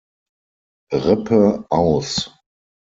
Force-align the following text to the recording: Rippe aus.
Rippe 1.03 1.63
aus. 1.69 2.31